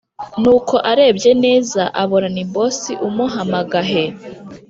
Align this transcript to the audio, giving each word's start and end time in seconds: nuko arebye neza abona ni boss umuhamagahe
nuko 0.41 0.75
arebye 0.91 1.31
neza 1.45 1.81
abona 2.03 2.27
ni 2.35 2.43
boss 2.53 2.79
umuhamagahe 3.07 4.03